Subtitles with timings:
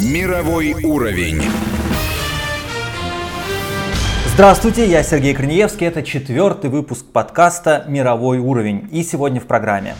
[0.00, 1.42] Мировой уровень.
[4.26, 5.88] Здравствуйте, я Сергей Корнеевский.
[5.88, 8.88] Это четвертый выпуск подкаста «Мировой уровень».
[8.92, 9.96] И сегодня в программе.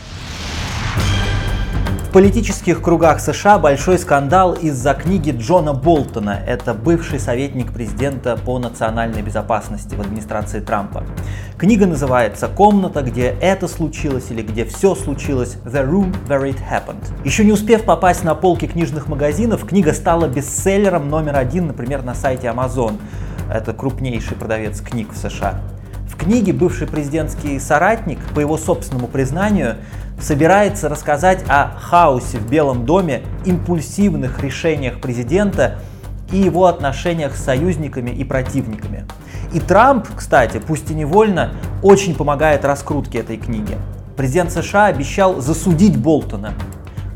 [2.09, 6.41] В политических кругах США большой скандал из-за книги Джона Болтона.
[6.47, 11.05] Это бывший советник президента по национальной безопасности в администрации Трампа.
[11.59, 17.05] Книга называется «Комната, где это случилось» или «Где все случилось» «The Room Where It Happened».
[17.27, 22.15] Еще не успев попасть на полки книжных магазинов, книга стала бестселлером номер один, например, на
[22.15, 22.95] сайте Amazon.
[23.53, 25.61] Это крупнейший продавец книг в США.
[26.09, 29.77] В книге бывший президентский соратник, по его собственному признанию,
[30.21, 35.79] собирается рассказать о хаосе в Белом доме, импульсивных решениях президента
[36.33, 39.07] и его отношениях с союзниками и противниками.
[39.53, 43.77] И Трамп, кстати, пусть и невольно, очень помогает раскрутке этой книги.
[44.17, 46.53] Президент США обещал засудить Болтона,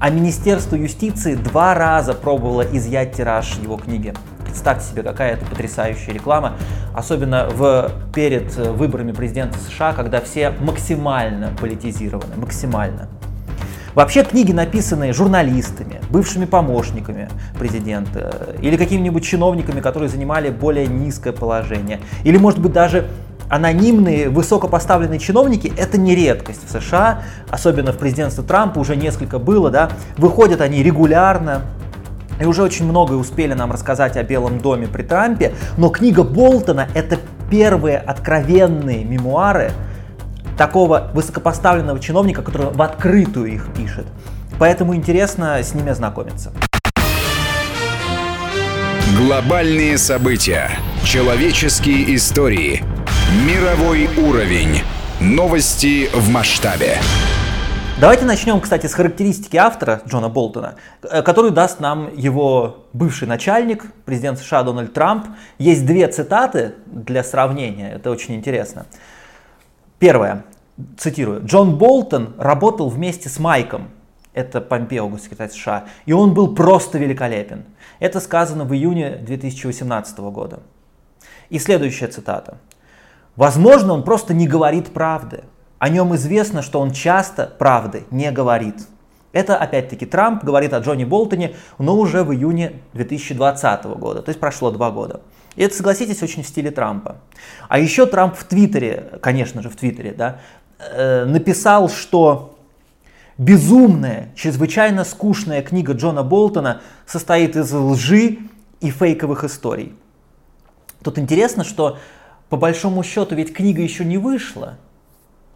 [0.00, 4.14] а Министерство юстиции два раза пробовало изъять тираж его книги.
[4.52, 6.56] Представьте себе, какая это потрясающая реклама,
[6.95, 13.08] особенно в, перед выборами президента США, когда все максимально политизированы, максимально.
[13.95, 22.00] Вообще книги, написанные журналистами, бывшими помощниками президента или какими-нибудь чиновниками, которые занимали более низкое положение,
[22.23, 23.08] или, может быть, даже
[23.48, 29.70] анонимные высокопоставленные чиновники– это не редкость в США, особенно в президентстве Трампа уже несколько было,
[29.70, 31.62] да, выходят они регулярно,
[32.43, 36.89] и уже очень многое успели нам рассказать о Белом доме при Трампе, но книга Болтона—
[36.95, 37.19] это
[37.51, 39.71] первые откровенные мемуары
[40.59, 44.07] такого высокопоставленного чиновника, который в открытую их пишет.
[44.59, 46.53] Поэтому интересно с ними ознакомиться.
[49.17, 50.70] Глобальные события.
[51.05, 52.83] Человеческие истории.
[53.47, 54.83] Мировой уровень.
[55.20, 56.98] Новости в масштабе.
[58.01, 63.85] Давайте начнем, кстати, с характеристики автора Джона Болтона, э, которую даст нам его бывший начальник,
[64.05, 65.27] президент США Дональд Трамп.
[65.59, 68.87] Есть две цитаты для сравнения, это очень интересно.
[69.98, 70.45] Первое,
[70.97, 73.91] цитирую, Джон Болтон работал вместе с Майком,
[74.33, 77.64] это Помпео, госсекретарь США, и он был просто великолепен.
[78.01, 80.61] Это сказано в июне 2018 года.
[81.51, 82.57] И следующая цитата.
[83.36, 85.45] Возможно, он просто не говорит правды.
[85.83, 88.87] О нем известно, что он часто правды не говорит.
[89.33, 94.39] Это опять-таки Трамп говорит о Джонни Болтоне, но уже в июне 2020 года, то есть
[94.39, 95.23] прошло два года.
[95.57, 97.17] И это, согласитесь, очень в стиле Трампа.
[97.69, 100.39] А еще Трамп в Твиттере, конечно же в Твиттере, да,
[100.79, 102.57] э, написал, что
[103.37, 108.39] безумная, чрезвычайно скучная книга Джона Болтона состоит из лжи
[108.81, 109.97] и фейковых историй.
[111.03, 111.99] Тут интересно, что
[112.51, 114.79] по большому счету ведь книга еще не вышла,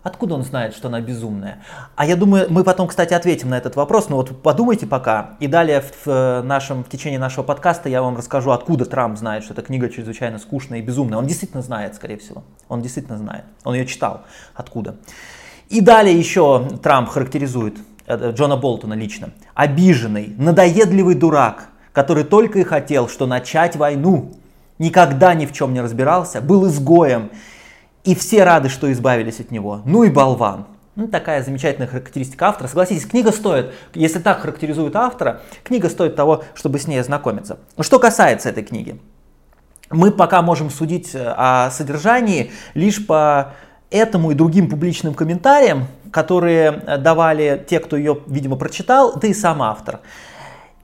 [0.07, 1.59] Откуда он знает, что она безумная?
[1.97, 5.35] А я думаю, мы потом, кстати, ответим на этот вопрос, но вот подумайте пока.
[5.41, 9.43] И далее в, в, нашем, в течение нашего подкаста я вам расскажу, откуда Трамп знает,
[9.43, 11.19] что эта книга чрезвычайно скучная и безумная.
[11.19, 12.45] Он действительно знает, скорее всего.
[12.69, 13.47] Он действительно знает.
[13.65, 14.21] Он ее читал.
[14.55, 14.95] Откуда?
[15.71, 17.75] И далее еще Трамп характеризует
[18.07, 19.31] э, Джона Болтона лично.
[19.55, 24.35] Обиженный, надоедливый дурак, который только и хотел, что начать войну.
[24.79, 27.33] Никогда ни в чем не разбирался, был изгоем
[28.07, 29.83] и все рады, что избавились от него.
[29.85, 30.67] Ну и болван.
[30.95, 32.69] Ну, такая замечательная характеристика автора.
[32.69, 37.59] Согласитесь, книга стоит, если так характеризует автора, книга стоит того, чтобы с ней ознакомиться.
[37.79, 38.99] Что касается этой книги,
[39.91, 43.53] мы пока можем судить э, о содержании лишь по
[43.91, 49.35] этому и другим публичным комментариям, которые э, давали те, кто ее, видимо, прочитал, да и
[49.35, 50.01] сам автор.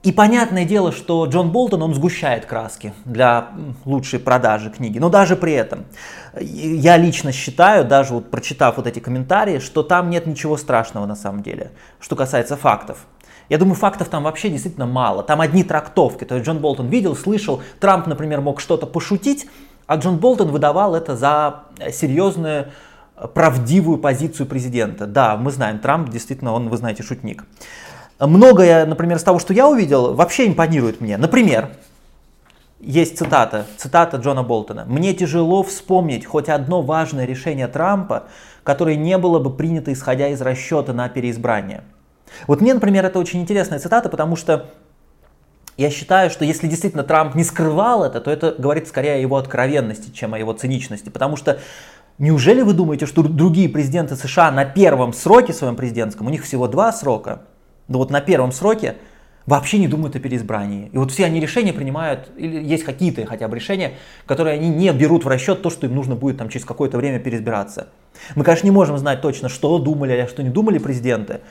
[0.03, 3.51] И понятное дело, что Джон Болтон, он сгущает краски для
[3.85, 4.99] лучшей продажи книги.
[4.99, 5.85] Но даже при этом,
[6.37, 11.15] я лично считаю, даже вот прочитав вот эти комментарии, что там нет ничего страшного на
[11.15, 11.71] самом деле,
[12.01, 13.05] что касается фактов.
[13.47, 15.23] Я думаю, фактов там вообще действительно мало.
[15.23, 16.25] Там одни трактовки.
[16.25, 19.47] То есть Джон Болтон видел, слышал, Трамп, например, мог что-то пошутить,
[19.87, 21.63] а Джон Болтон выдавал это за
[21.93, 22.73] серьезную,
[23.33, 25.07] правдивую позицию президента.
[25.07, 27.45] Да, мы знаем, Трамп действительно, он, вы знаете, шутник.
[28.19, 31.17] Многое, например, из того, что я увидел, вообще импонирует мне.
[31.17, 31.69] Например,
[32.79, 34.85] есть цитата, цитата Джона Болтона.
[34.85, 38.23] «Мне тяжело вспомнить хоть одно важное решение Трампа,
[38.63, 41.83] которое не было бы принято исходя из расчета на переизбрание».
[42.47, 44.71] Вот мне, например, это очень интересная цитата, потому что
[45.77, 49.37] я считаю, что если действительно Трамп не скрывал это, то это говорит скорее о его
[49.37, 51.09] откровенности, чем о его циничности.
[51.09, 51.59] Потому что
[52.17, 56.67] неужели вы думаете, что другие президенты США на первом сроке своем президентском, у них всего
[56.67, 57.43] два срока,
[57.87, 58.95] но вот на первом сроке
[59.45, 60.89] вообще не думают о переизбрании.
[60.93, 63.93] И вот все они решения принимают, или есть какие-то хотя бы решения,
[64.25, 67.19] которые они не берут в расчет то, что им нужно будет там через какое-то время
[67.19, 67.89] переизбираться.
[68.35, 71.41] Мы, конечно, не можем знать точно, что думали, а что не думали президенты,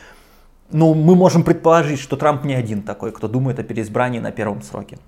[0.70, 4.62] ну, мы можем предположить, что Трамп не один такой, кто думает о переизбрании на первом
[4.62, 4.98] сроке.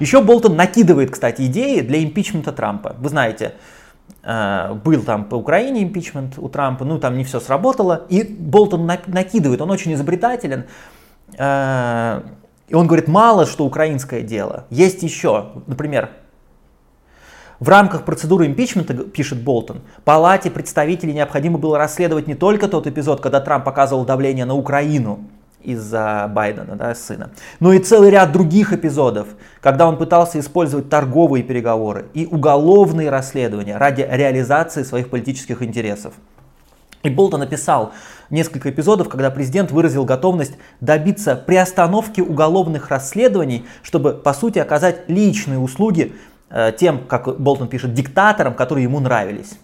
[0.00, 2.96] Еще Болтон накидывает, кстати, идеи для импичмента Трампа.
[2.98, 3.54] Вы знаете,
[4.24, 8.06] был там по Украине импичмент у Трампа, ну там не все сработало.
[8.08, 10.66] И Болтон накидывает, он очень изобретателен.
[11.38, 12.22] Э,
[12.68, 14.66] и он говорит, мало что украинское дело.
[14.70, 16.10] Есть еще, например,
[17.60, 23.20] в рамках процедуры импичмента, пишет Болтон, Палате представителей необходимо было расследовать не только тот эпизод,
[23.20, 25.20] когда Трамп оказывал давление на Украину,
[25.64, 27.30] из-за Байдена, да, сына.
[27.60, 29.28] Но и целый ряд других эпизодов,
[29.60, 36.14] когда он пытался использовать торговые переговоры и уголовные расследования ради реализации своих политических интересов.
[37.02, 37.92] И Болтон написал
[38.30, 45.58] несколько эпизодов, когда президент выразил готовность добиться приостановки уголовных расследований, чтобы, по сути, оказать личные
[45.58, 46.14] услуги
[46.50, 49.58] э, тем, как Болтон пишет, диктаторам, которые ему нравились.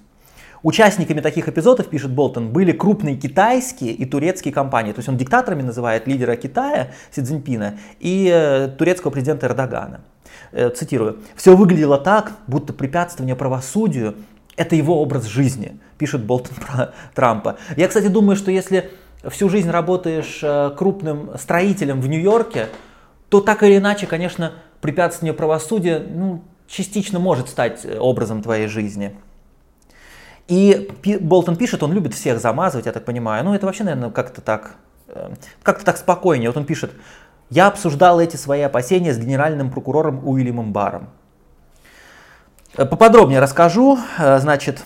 [0.63, 4.93] Участниками таких эпизодов, пишет Болтон, были крупные китайские и турецкие компании.
[4.93, 10.01] То есть он диктаторами называет лидера Китая Си Цзиньпина и э, турецкого президента Эрдогана.
[10.53, 11.19] Э, цитирую.
[11.37, 14.17] «Все выглядело так, будто препятствование правосудию–
[14.57, 17.57] это его образ жизни», пишет Болтон про Трампа.
[17.77, 18.91] Я, кстати, думаю, что если
[19.29, 22.69] всю жизнь работаешь э, крупным строителем в Нью-Йорке,
[23.29, 29.17] то так или иначе, конечно, препятствование правосудия ну, частично может стать образом твоей жизни.
[30.49, 30.91] И
[31.21, 33.45] Болтон пишет, он любит всех замазывать, я так понимаю.
[33.45, 34.77] Ну, это вообще, наверное, как-то так,
[35.09, 36.49] э, как-то так спокойнее.
[36.49, 36.91] Вот он пишет,
[37.51, 41.11] я обсуждал эти свои опасения с генеральным прокурором Уильямом Баром.
[42.79, 43.99] Э, поподробнее расскажу.
[44.19, 44.83] Э, значит,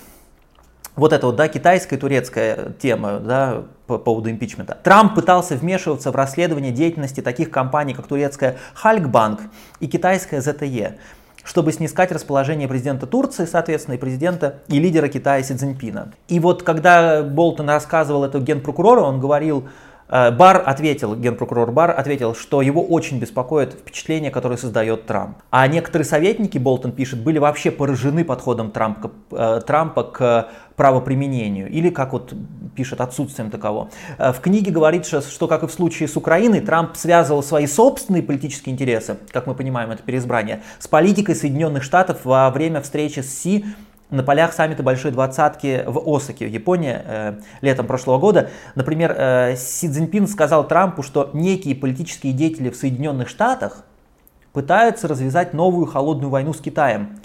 [0.96, 4.76] вот эта вот, да, китайская и турецкая тема, да, по поводу импичмента.
[4.82, 9.42] Трамп пытался вмешиваться в расследование деятельности таких компаний, как турецкая Хальгбанк
[9.78, 10.98] и китайская ZTE
[11.44, 16.12] чтобы снискать расположение президента Турции, соответственно, и президента и лидера Китая Си Цзиньпина.
[16.28, 19.68] И вот когда Болтон рассказывал это генпрокурору, он говорил,
[20.08, 25.38] э, Бар ответил, генпрокурор Бар ответил, что его очень беспокоит впечатление, которое создает Трамп.
[25.50, 31.90] А некоторые советники, Болтон пишет, были вообще поражены подходом Трампа, э, Трампа к правоприменению, или,
[31.90, 32.34] как вот
[32.74, 33.90] пишет, отсутствием такового.
[34.18, 38.22] Э, в книге говорится, что, как и в случае с Украиной, Трамп связывал свои собственные
[38.22, 43.38] политические интересы, как мы понимаем, это переизбрание, с политикой Соединенных Штатов во время встречи с
[43.38, 43.64] Си
[44.12, 48.50] на полях саммита Большой Двадцатки в Осаке, в Японии, э, летом прошлого года.
[48.74, 53.84] Например, э, Си Цзиньпин сказал Трампу, что некие политические деятели в Соединенных Штатах
[54.52, 57.18] пытаются развязать новую холодную войну с Китаем.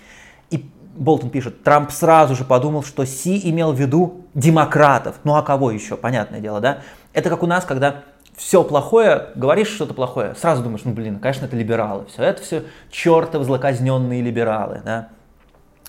[0.98, 5.16] Болтон пишет, Трамп сразу же подумал, что Си имел в виду демократов.
[5.24, 6.80] Ну а кого еще, понятное дело, да?
[7.14, 8.04] Это как у нас, когда
[8.36, 12.06] все плохое, говоришь что-то плохое, сразу думаешь, ну блин, конечно, это либералы.
[12.06, 15.10] Все, это все чертовы злоказненные либералы, да?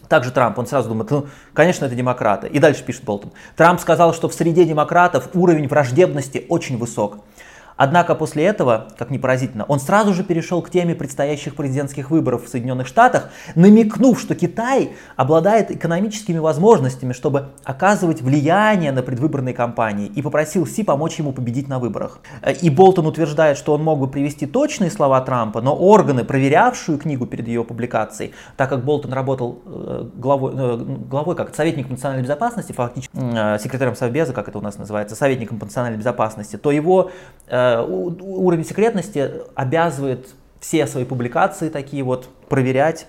[0.08, 2.48] Также Трамп, он сразу думает, ну, конечно, это демократы.
[2.48, 3.32] И дальше пишет Болтон.
[3.56, 7.18] Трамп сказал, что в среде демократов уровень враждебности очень высок.
[7.78, 12.44] Однако после этого, как ни поразительно, он сразу же перешел к теме предстоящих президентских выборов
[12.44, 20.08] в Соединенных Штатах, намекнув, что Китай обладает экономическими возможностями, чтобы оказывать влияние на предвыборные кампании,
[20.08, 22.18] и попросил Си помочь ему победить на выборах.
[22.60, 27.26] И Болтон утверждает, что он мог бы привести точные слова Трампа, но органы, проверявшую книгу
[27.26, 30.76] перед ее публикацией, так как Болтон работал э, главой, э,
[31.08, 35.58] главой как советником национальной безопасности, фактически э, секретарем Совбеза, как это у нас называется, советником
[35.58, 37.12] национальной безопасности, то его
[37.50, 40.28] Э, уровень секретности обязывает
[40.60, 43.06] все свои публикации такие вот проверять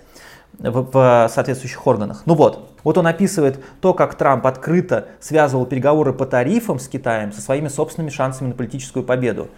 [0.58, 2.22] в, в соответствующих органах.
[2.26, 7.32] Ну вот, вот он описывает то, как Трамп открыто связывал переговоры по тарифам с Китаем
[7.32, 9.48] со своими собственными шансами на политическую победу.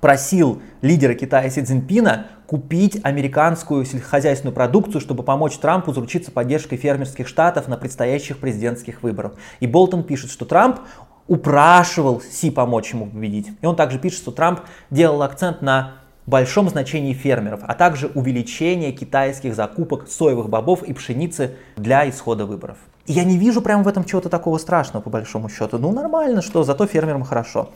[0.00, 7.26] Просил лидера Китая Си Цзиньпина купить американскую сельскохозяйственную продукцию, чтобы помочь Трампу заручиться поддержкой фермерских
[7.26, 9.32] штатов на предстоящих президентских выборах.
[9.58, 10.80] И Болтон пишет, что Трамп
[11.28, 13.48] упрашивал Си помочь ему победить.
[13.60, 15.94] И он также пишет, что Трамп делал акцент на
[16.26, 22.78] большом значении фермеров, а также увеличение китайских закупок соевых бобов и пшеницы для исхода выборов.
[23.06, 25.78] И я не вижу прямо в этом чего-то такого страшного, по большому счету.
[25.78, 27.70] Ну, нормально, что зато фермерам хорошо.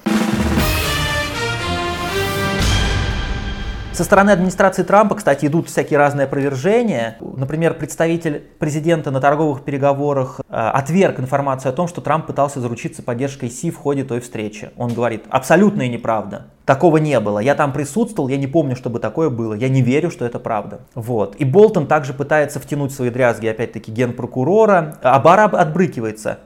[4.01, 7.19] Со стороны администрации Трампа, кстати, идут всякие разные опровержения.
[7.21, 13.03] Например, представитель президента на торговых переговорах э, отверг информацию о том, что Трамп пытался заручиться
[13.03, 14.71] поддержкой Си в ходе той встречи.
[14.79, 16.47] Он говорит, абсолютная неправда.
[16.65, 17.41] Такого не было.
[17.41, 19.53] Я там присутствовал, я не помню, чтобы такое было.
[19.53, 20.81] Я не верю, что это правда.
[20.95, 21.37] Вот.
[21.37, 24.97] И Болтон также пытается втянуть свои дрязги, опять-таки, генпрокурора.
[25.03, 26.39] А Бар отбрыкивается.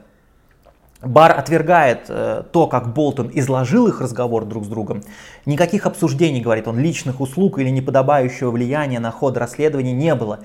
[1.05, 5.03] Бар отвергает э, то, как Болтон изложил их разговор друг с другом.
[5.45, 10.39] Никаких обсуждений, говорит он, личных услуг или неподобающего влияния на ход расследования не было.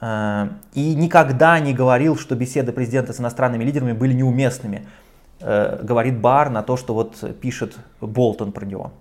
[0.00, 4.86] э, и никогда не говорил, что беседы президента с иностранными лидерами были неуместными.
[5.40, 8.92] Э, говорит Бар на то, что вот пишет Болтон про него.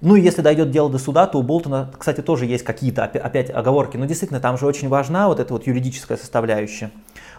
[0.00, 3.50] Ну и если дойдет дело до суда, то у Болтона, кстати, тоже есть какие-то опять
[3.50, 3.96] оговорки.
[3.96, 6.90] Но действительно, там же очень важна вот эта вот юридическая составляющая.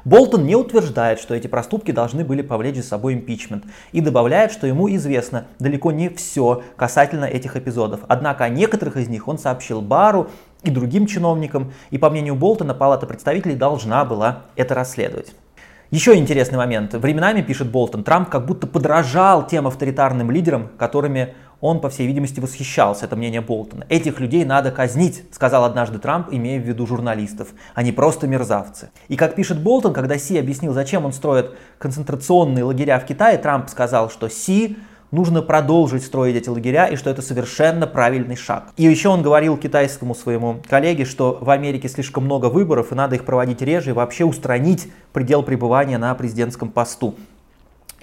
[0.04, 4.68] Болтон не утверждает, что эти проступки должны были повлечь за собой импичмент, и добавляет, что
[4.68, 8.02] ему известно далеко не все касательно этих эпизодов.
[8.08, 10.30] Однако о некоторых из них он сообщил Бару
[10.64, 15.34] и другим чиновникам, и по мнению Болтона, Палата представителей должна была это расследовать.
[15.92, 16.94] Еще интересный момент.
[16.94, 22.40] Временами, пишет Болтон, Трамп как будто подражал тем авторитарным лидерам, которыми он, по всей видимости,
[22.40, 23.86] восхищался, это мнение Болтона.
[23.88, 27.50] Этих людей надо казнить, сказал однажды Трамп, имея в виду журналистов.
[27.76, 28.90] Они просто мерзавцы.
[29.08, 33.70] И как пишет Болтон, когда Си объяснил, зачем он строит концентрационные лагеря в Китае, Трамп
[33.70, 34.78] сказал, что Си
[35.12, 38.72] нужно продолжить строить эти лагеря и что это совершенно правильный шаг.
[38.78, 43.16] И еще он говорил китайскому своему коллеге, что в Америке слишком много выборов и надо
[43.16, 47.16] их проводить реже и вообще устранить предел пребывания на президентском посту.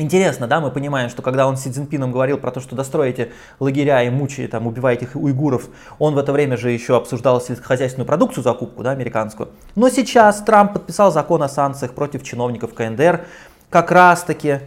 [0.00, 3.32] Интересно, да, мы понимаем, что когда он с Си Цзиньпином говорил про то, что достроите
[3.58, 8.06] лагеря и мучаете, там, убиваете их уйгуров, он в это время же еще обсуждал сельскохозяйственную
[8.06, 9.48] продукцию, закупку, да, американскую.
[9.74, 13.24] Но сейчас Трамп подписал закон о санкциях против чиновников КНДР
[13.70, 14.60] как раз-таки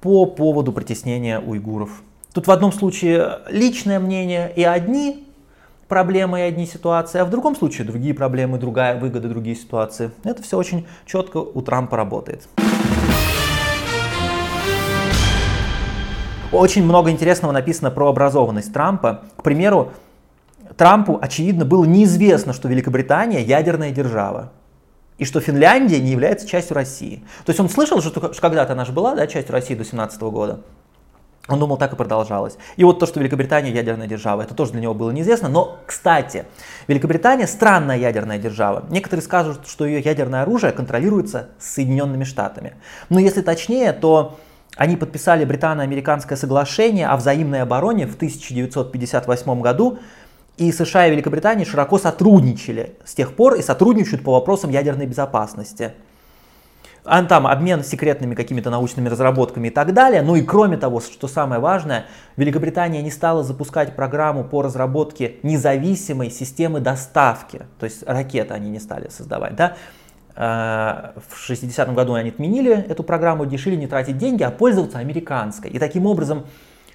[0.00, 1.90] по поводу притеснения уйгуров.
[2.32, 5.26] Тут в одном случае личное мнение и одни
[5.88, 10.12] проблемы и одни ситуации, а в другом случае другие проблемы, другая выгода, другие ситуации.
[10.22, 12.46] Это все очень четко у Трампа работает.
[16.52, 19.22] Очень много интересного написано про образованность Трампа.
[19.36, 19.92] К примеру,
[20.76, 24.52] Трампу, очевидно, было неизвестно, что Великобритания ядерная держава.
[25.18, 27.22] И что Финляндия не является частью России.
[27.44, 30.60] То есть он слышал, что когда-то она же была да, частью России до 17 года.
[31.46, 32.56] Он думал, так и продолжалось.
[32.76, 35.48] И вот то, что Великобритания ядерная держава, это тоже для него было неизвестно.
[35.48, 36.46] Но, кстати,
[36.88, 38.84] Великобритания странная ядерная держава.
[38.88, 42.74] Некоторые скажут, что ее ядерное оружие контролируется Соединенными Штатами.
[43.08, 44.38] Но если точнее, то
[44.80, 49.98] они подписали британо-американское соглашение о взаимной обороне в 1958 году,
[50.56, 55.92] и США и Великобритания широко сотрудничали с тех пор и сотрудничают по вопросам ядерной безопасности.
[57.04, 60.22] А там обмен секретными какими-то научными разработками и так далее.
[60.22, 62.06] Ну и кроме того, что самое важное,
[62.38, 67.66] Великобритания не стала запускать программу по разработке независимой системы доставки.
[67.78, 69.56] То есть ракеты они не стали создавать.
[69.56, 69.76] Да?
[70.42, 75.70] Э, в 60-м году они отменили эту программу, решили не тратить деньги, а пользоваться американской.
[75.70, 76.46] И таким образом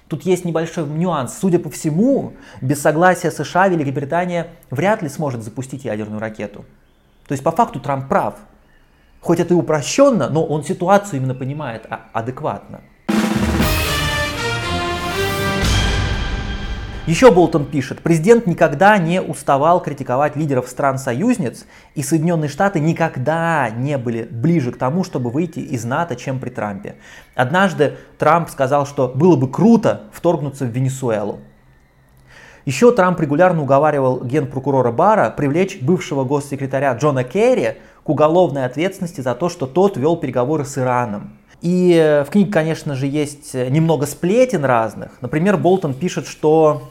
[0.08, 1.38] тут есть небольшой нюанс.
[1.38, 6.64] Судя по всему, без согласия США Великобритания вряд ли сможет запустить ядерную ракету.
[7.28, 8.34] То есть по факту Трамп прав.
[9.20, 12.80] Хоть это и упрощенно, но он ситуацию именно понимает а, адекватно.
[17.06, 23.96] Еще Болтон пишет, президент никогда не уставал критиковать лидеров стран-союзниц, и Соединенные Штаты никогда не
[23.96, 26.96] были ближе к тому, чтобы выйти из НАТО, чем при Трампе.
[27.36, 31.38] Однажды Трамп сказал, что было бы круто вторгнуться в Венесуэлу.
[32.64, 39.36] Еще Трамп регулярно уговаривал генпрокурора Бара привлечь бывшего госсекретаря Джона Керри к уголовной ответственности за
[39.36, 41.38] то, что тот вел переговоры с Ираном.
[41.62, 45.12] И э, в книге, конечно же, есть немного сплетен разных.
[45.20, 46.82] Например, Болтон пишет, что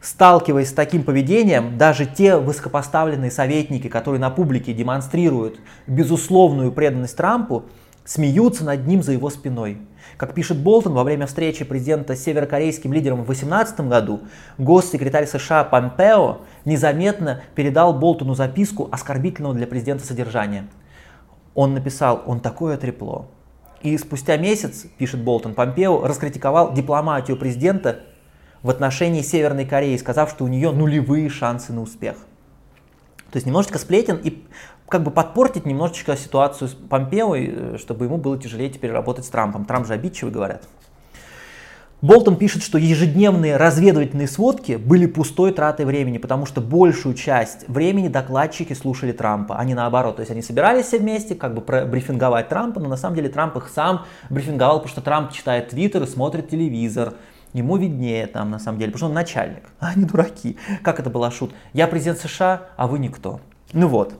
[0.00, 7.64] Сталкиваясь с таким поведением, даже те высокопоставленные советники, которые на публике демонстрируют безусловную преданность Трампу,
[8.06, 9.78] смеются над ним за его спиной.
[10.16, 14.20] Как пишет Болтон, во время встречи президента с северокорейским лидером в 2018 году,
[14.56, 20.66] госсекретарь США Помпео незаметно передал Болтону записку оскорбительного для президента содержания.
[21.54, 23.28] Он написал «Он такое трепло».
[23.82, 28.00] И спустя месяц, пишет Болтон, Помпео раскритиковал дипломатию президента
[28.62, 32.16] в отношении Северной Кореи, сказав, что у нее нулевые шансы на успех.
[33.30, 34.42] То есть немножечко сплетен и
[34.88, 39.28] как бы подпортить немножечко ситуацию с Помпео, э, чтобы ему было тяжелее теперь работать с
[39.28, 39.64] Трампом.
[39.64, 40.64] Трамп же обидчивый, говорят.
[42.02, 48.08] Болтон пишет, что ежедневные разведывательные сводки были пустой тратой времени, потому что большую часть времени
[48.08, 50.16] докладчики слушали Трампа, а не наоборот.
[50.16, 53.58] То есть они собирались все вместе, как бы брифинговать Трампа, но на самом деле Трамп
[53.58, 57.12] их сам брифинговал, потому что Трамп читает твиттер и смотрит телевизор,
[57.52, 60.56] Ему виднее там на самом деле, потому что он начальник, они дураки.
[60.82, 61.52] Как это была шут?
[61.72, 63.40] Я президент США, а вы никто.
[63.72, 64.14] Ну вот.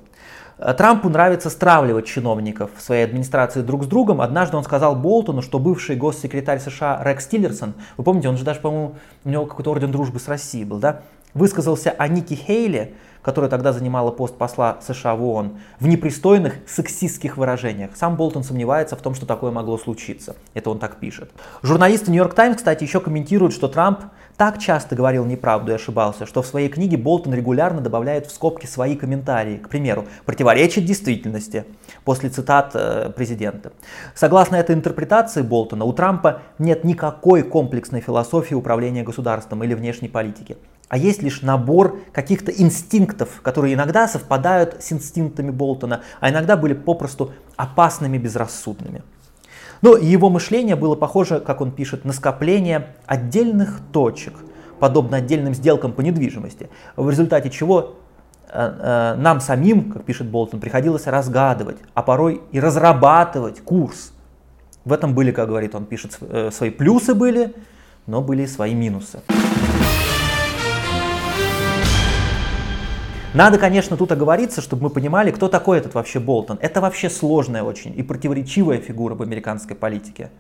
[0.77, 4.21] Трампу нравится стравливать чиновников в своей администрации друг с другом.
[4.21, 8.61] Однажды он сказал Болтону, что бывший госсекретарь США Рекс Тиллерсон, вы помните, он же даже,
[8.61, 11.01] по-моему, у него какой-то орден дружбы с Россией был, да?
[11.35, 17.37] высказался о Нике Хейли, которая тогда занимала пост посла США в ООН, в непристойных сексистских
[17.37, 17.91] выражениях.
[17.95, 20.37] Сам Болтон сомневается в том, что такое могло случиться.
[20.55, 21.31] Это он так пишет.
[21.63, 24.01] Журналисты Нью-Йорк Таймс, кстати, еще комментируют, что Трамп
[24.37, 28.65] так часто говорил неправду и ошибался, что в своей книге Болтон регулярно добавляет в скобки
[28.65, 29.59] свои комментарии.
[29.59, 31.67] К примеру, противоречит действительности
[32.05, 33.73] после цитат э, президента.
[34.15, 40.57] Согласно этой интерпретации Болтона, у Трампа нет никакой комплексной философии управления государством или внешней политики
[40.91, 46.75] а есть лишь набор каких-то инстинктов, которые иногда совпадают с инстинктами Болтона, а иногда были
[46.75, 49.03] попросту опасными, безрассудными.
[49.83, 54.35] Но его мышление было похоже, как он пишет, на скопление отдельных точек,
[54.81, 57.95] подобно отдельным сделкам по недвижимости, в результате чего
[58.49, 64.13] э, э, нам самим, как пишет Болтон, приходилось разгадывать, а порой и разрабатывать курс.
[64.85, 67.55] В этом были, как говорит он, пишет, э, свои плюсы были,
[68.09, 69.21] но были и свои минусы.
[73.33, 76.59] Надо, конечно, тут оговориться, чтобы мы понимали, кто такой этот вообще Болтон.
[76.61, 80.31] Это вообще сложная очень и противоречивая фигура в американской политике.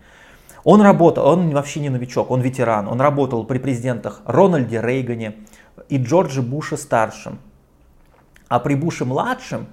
[0.64, 2.88] Он работал, он вообще не новичок, он ветеран.
[2.88, 5.36] Он работал при президентах Рональде Рейгане
[5.88, 7.38] и Джорджи Буше старшем.
[8.48, 9.68] А при Буше младшем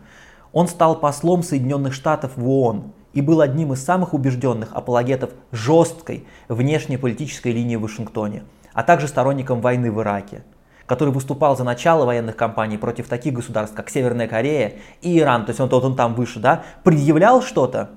[0.54, 6.28] он стал послом Соединенных Штатов в ООН и был одним из самых убежденных апологетов жесткой
[6.50, 8.44] внешнеполитической линии в Вашингтоне,
[8.74, 10.44] а также сторонником войны в Ираке
[10.88, 15.51] который выступал за начало военных кампаний против таких государств, как Северная Корея и Иран, то
[15.51, 17.91] есть он, вот он там выше, да, предъявлял что-то,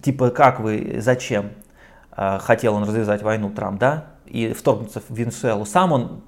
[0.00, 1.50] типа как вы, зачем
[2.16, 5.66] э, хотел он развязать войну Трамп, да, и вторгнуться в Венесуэлу.
[5.66, 6.20] Сам он,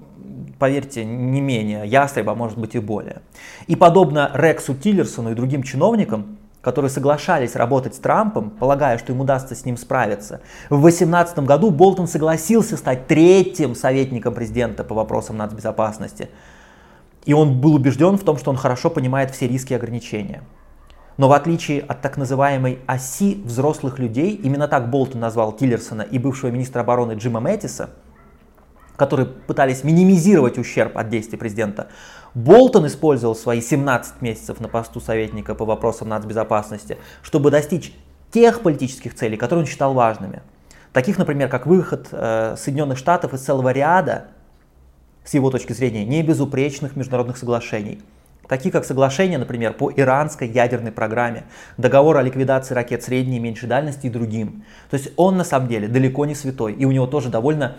[0.59, 3.21] поверьте, не менее ястреб, а может быть и более.
[3.67, 9.21] И подобно Рексу Тиллерсону и другим чиновникам, которые соглашались работать с Трампом, полагая, что им
[9.21, 10.41] удастся с ним справиться.
[10.69, 16.29] В 2018 году Болтон согласился стать третьим советником президента по вопросам нацбезопасности.
[17.25, 20.43] И он был убежден в том, что он хорошо понимает все риски и ограничения.
[21.17, 26.17] Но в отличие от так называемой оси взрослых людей, именно так Болтон назвал Тиллерсона и
[26.17, 27.91] бывшего министра обороны Джима Мэттиса,
[28.95, 31.87] которые пытались минимизировать ущерб от действий президента,
[32.33, 37.93] Болтон использовал свои 17 месяцев на посту советника по вопросам нацбезопасности, чтобы достичь
[38.31, 40.41] тех политических целей, которые он считал важными.
[40.93, 44.27] Таких, например, как выход э, Соединенных Штатов из целого ряда,
[45.23, 48.01] с его точки зрения, небезупречных международных соглашений.
[48.47, 51.45] Такие как соглашение, например, по иранской ядерной программе,
[51.77, 54.63] договор о ликвидации ракет средней и меньшей дальности и другим.
[54.89, 57.77] То есть он на самом деле далеко не святой, и у него тоже довольно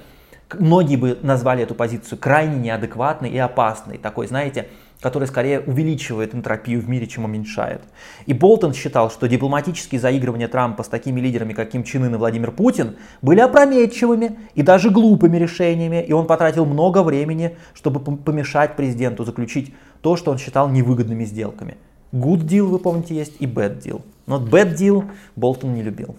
[0.58, 4.68] Многие бы назвали эту позицию крайне неадекватной и опасной, такой, знаете,
[5.02, 7.82] которая скорее увеличивает энтропию в мире, чем уменьшает.
[8.26, 12.18] И Болтон считал, что дипломатические заигрывания Трампа с такими лидерами, как Ким Чен Ын и
[12.18, 18.76] Владимир Путин, были опрометчивыми и даже глупыми решениями, и он потратил много времени, чтобы помешать
[18.76, 21.76] президенту заключить то, что он считал невыгодными сделками.
[22.12, 24.02] Good deal, вы помните, есть и bad deal.
[24.26, 26.16] Но bad deal Болтон не любил.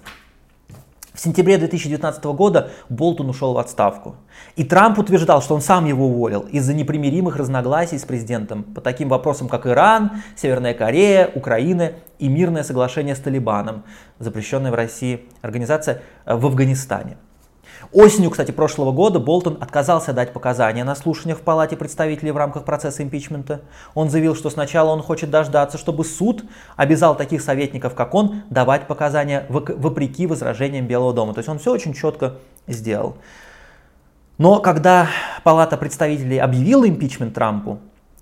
[1.14, 4.16] В сентябре 2019 года Болтон ушел в отставку.
[4.56, 9.10] И Трамп утверждал, что он сам его уволил из-за непримиримых разногласий с президентом по таким
[9.10, 13.84] вопросам, как Иран, Северная Корея, Украина и мирное соглашение с Талибаном,
[14.18, 17.18] запрещенная в России организация в Афганистане.
[17.94, 22.66] Осенью, кстати, прошлого года Болтон отказался дать показания на слушаниях в Палате представителей в рамках
[22.66, 23.62] процесса импичмента.
[23.94, 26.44] Он заявил, что сначала он хочет дождаться, чтобы суд
[26.76, 31.34] обязал таких советников, как он, давать показания вопреки возражениям Белого дома.
[31.36, 33.18] То есть он все очень четко сделал.
[34.40, 35.08] Но когда
[35.44, 37.78] Палата представителей объявила импичмент Трампу,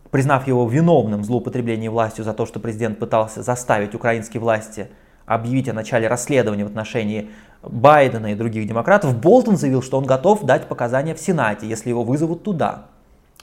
[0.09, 4.89] признав его виновным в злоупотреблении властью за то, что президент пытался заставить украинские власти
[5.25, 7.29] объявить о начале расследования в отношении
[7.63, 12.03] Байдена и других демократов, Болтон заявил, что он готов дать показания в Сенате, если его
[12.03, 12.85] вызовут туда.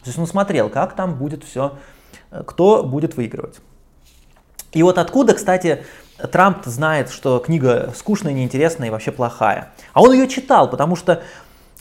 [0.02, 1.78] То есть он смотрел, как там будет все,
[2.30, 3.60] кто будет выигрывать.
[4.72, 5.84] И вот откуда, кстати,
[6.18, 9.72] Трамп знает, что книга скучная, неинтересная и вообще плохая.
[9.92, 11.22] А он ее читал, потому что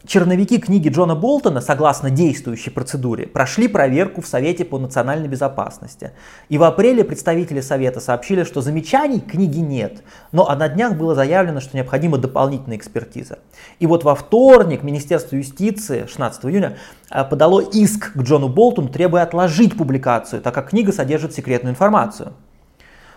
[0.06, 6.12] Черновики книги Джона Болтона, согласно действующей процедуре, прошли проверку в Совете по национальной безопасности.
[6.50, 10.96] И в апреле представители Совета сообщили, что замечаний к книге нет, но а на днях
[10.96, 13.40] было заявлено, что необходима дополнительная экспертиза.
[13.80, 16.78] И вот во вторник Министерство юстиции 16 июня
[17.12, 22.34] э, подало иск к Джону Болтону, требуя отложить публикацию, так как книга содержит секретную информацию.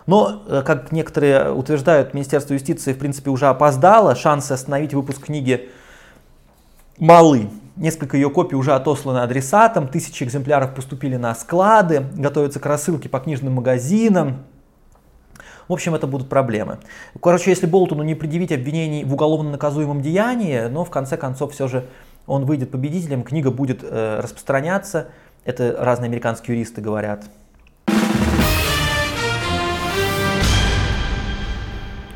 [0.06, 5.68] Но, э, как некоторые утверждают, Министерство юстиции в принципе уже опоздало, шансы остановить выпуск книги
[7.00, 7.48] малы.
[7.76, 13.18] Несколько ее копий уже отосланы адресатам, тысячи экземпляров поступили на склады, готовятся к рассылке по
[13.18, 14.44] книжным магазинам.
[15.66, 16.78] В общем, это будут проблемы.
[17.22, 21.68] Короче, если Болтону не предъявить обвинений в уголовно наказуемом деянии, но в конце концов все
[21.68, 21.86] же
[22.26, 25.08] он выйдет победителем, книга будет э, распространяться,
[25.44, 27.24] Это разные американские юристы говорят.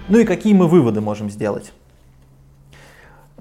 [0.09, 1.73] Ну и какие мы выводы можем сделать?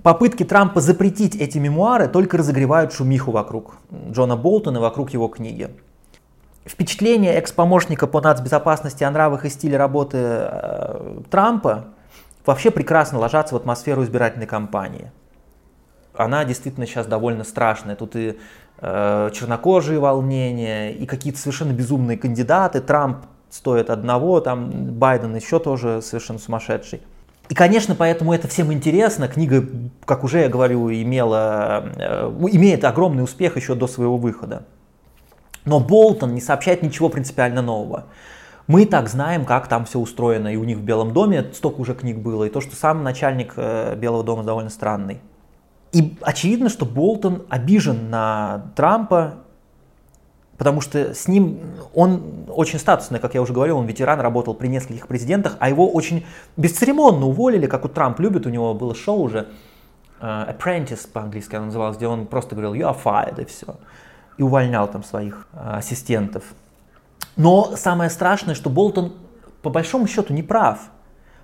[0.04, 3.78] Попытки Трампа запретить эти мемуары только разогревают шумиху вокруг
[4.12, 5.70] Джона Болтона вокруг его книги.
[6.66, 11.86] Впечатление экс-помощника по нацбезопасности о нравах и стиле работы э, Трампа
[12.46, 15.10] вообще прекрасно ложатся в атмосферу избирательной кампании.
[16.14, 17.96] Она действительно сейчас довольно страшная.
[17.96, 18.38] Тут и
[18.80, 22.82] э, чернокожие волнения, и какие-то совершенно безумные кандидаты.
[22.82, 27.02] Трамп стоит одного, там Байден еще тоже совершенно сумасшедший.
[27.54, 29.28] И, конечно, поэтому это всем интересно.
[29.28, 29.64] Книга,
[30.06, 34.64] как уже я говорю, имела, э, имеет огромный успех еще до своего выхода.
[35.64, 38.06] Но Болтон не сообщает ничего принципиально нового.
[38.66, 41.82] Мы и так знаем, как там все устроено, и у них в Белом доме столько
[41.82, 45.22] уже книг было, и то, что сам начальник э, Белого дома довольно странный.
[45.92, 49.43] И очевидно, что Болтон обижен на Трампа
[50.64, 51.60] потому что с ним
[51.94, 55.92] он очень статусный, как я уже говорил, он ветеран, работал при нескольких президентах, а его
[55.92, 59.50] очень бесцеремонно уволили, как у Трамп любит, у него было шоу уже,
[60.22, 63.76] uh, Apprentice по-английски оно называлось, где он просто говорил you are fired и все,
[64.38, 66.44] и увольнял там своих uh, ассистентов.
[67.36, 69.12] Но самое страшное, что Болтон
[69.62, 70.80] по большому счету не прав.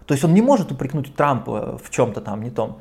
[0.06, 2.80] То есть он не может упрекнуть Трампа в чем-то там не том.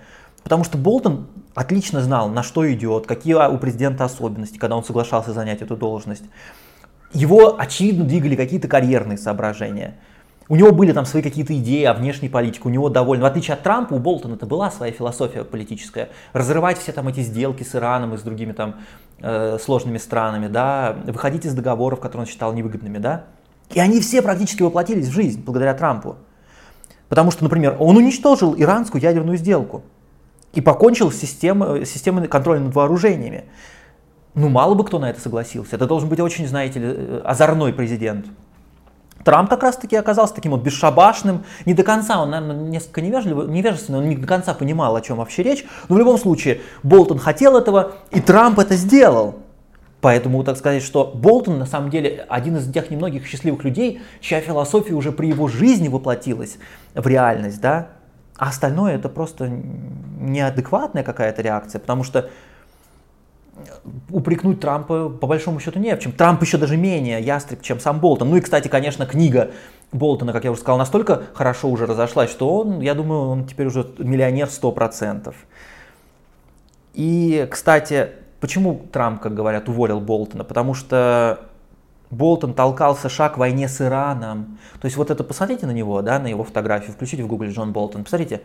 [0.48, 5.34] Потому что Болтон отлично знал, на что идет, какие у президента особенности, когда он соглашался
[5.34, 6.24] занять эту должность.
[7.12, 9.98] Его, очевидно, двигали какие-то карьерные соображения.
[10.48, 13.52] У него были там свои какие-то идеи о внешней политике, у него довольно, в отличие
[13.56, 16.08] от Трампа, у Болтона это была своя философия политическая.
[16.32, 18.76] Разрывать все там эти сделки с Ираном и с другими там
[19.18, 23.24] э, сложными странами, да, выходить из договоров, которые он считал невыгодными, да.
[23.74, 26.16] И они все практически воплотились в жизнь благодаря Трампу.
[27.11, 29.84] Потому что, например, он уничтожил иранскую ядерную сделку
[30.54, 33.44] и покончил с системой, системой контроля над вооружениями.
[34.34, 35.76] Ну, мало бы кто на это согласился.
[35.76, 38.26] Это должен быть очень, знаете ли, э, озорной президент.
[39.24, 43.98] Трамп как раз-таки оказался таким вот бесшабашным, не до конца, он, наверное, несколько невежливый, невежественный,
[43.98, 47.56] он не до конца понимал, о чем вообще речь, но в любом случае Болтон хотел
[47.56, 49.40] этого, и Трамп это сделал.
[50.00, 54.40] Поэтому, так сказать, что Болтон на самом деле один из тех немногих счастливых людей, чья
[54.40, 56.56] философия уже при его жизни воплотилась
[56.94, 57.88] в реальность, да,
[58.38, 59.51] а остальное это просто
[60.20, 62.31] неадекватная какая-то реакция, потому что
[64.11, 66.12] упрекнуть Трампа по большому счету не в чем.
[66.12, 68.31] Трамп еще даже менее ястреб, чем сам Болтон.
[68.31, 69.51] Ну и, кстати, конечно, книга
[69.92, 73.66] Болтона, как я уже сказал, настолько хорошо уже разошлась, что он, я думаю, он теперь
[73.66, 75.35] уже миллионер 100%.
[76.94, 80.44] И, кстати, почему Трамп, как говорят, уволил Болтона?
[80.44, 81.47] Потому что
[82.10, 84.58] Болтон толкал США к войне с Ираном.
[84.80, 87.72] То есть вот это, посмотрите на него, да, на его фотографию, включите в Google Джон
[87.72, 88.42] Болтон, посмотрите.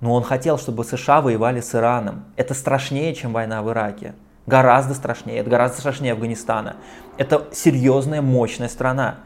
[0.00, 2.24] Ну он хотел, чтобы США воевали с Ираном.
[2.36, 4.14] Это страшнее, чем война в Ираке.
[4.46, 6.76] Гораздо страшнее, это гораздо страшнее Афганистана.
[7.16, 9.16] Это серьезная, мощная страна.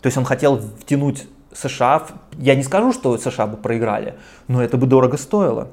[0.00, 2.06] То есть он хотел втянуть США,
[2.38, 4.14] я не скажу, что США бы проиграли,
[4.48, 5.68] но это бы дорого стоило.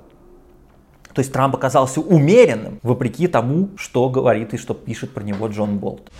[1.13, 5.77] То есть Трамп оказался умеренным, вопреки тому, что говорит и что пишет про него Джон
[5.77, 6.11] Болт.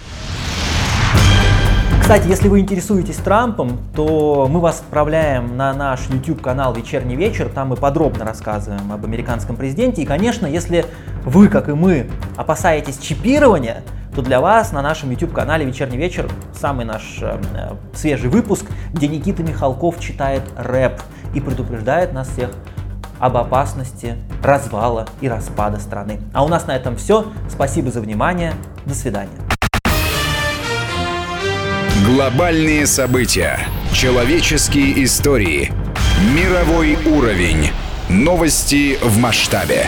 [2.09, 7.49] Кстати, если вы интересуетесь Трампом, то мы вас отправляем на наш YouTube канал «Вечерний вечер».
[7.53, 10.01] Там мы подробно рассказываем об американском президенте.
[10.01, 10.85] И, конечно, если
[11.23, 13.83] вы, как и мы, опасаетесь чипирования,
[14.15, 16.27] то для вас на нашем YouTube-канале «Вечерний вечер»
[16.59, 17.39] самый наш э,
[17.93, 20.99] свежий выпуск, где Никита Михалков читает рэп
[21.35, 22.49] и предупреждает нас всех
[23.19, 26.19] об опасности развала и распада страны.
[26.33, 27.27] А у нас на этом все.
[27.47, 28.53] Спасибо за внимание.
[28.87, 29.58] До свидания.
[32.09, 33.67] Глобальные события.
[33.93, 35.71] Человеческие истории.
[36.35, 37.69] Мировой уровень.
[38.09, 39.85] Новости в масштабе.